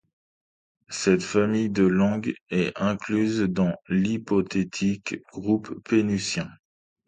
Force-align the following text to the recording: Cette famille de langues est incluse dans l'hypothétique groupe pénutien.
Cette 0.89 1.21
famille 1.21 1.69
de 1.69 1.83
langues 1.83 2.33
est 2.49 2.73
incluse 2.81 3.41
dans 3.41 3.75
l'hypothétique 3.87 5.17
groupe 5.31 5.79
pénutien. 5.87 6.49